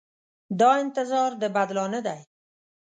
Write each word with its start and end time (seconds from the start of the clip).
دا 0.59 0.69
انتظار 0.83 1.31
د 1.41 1.43
بدلانه 1.55 1.99
دی. 2.07 2.19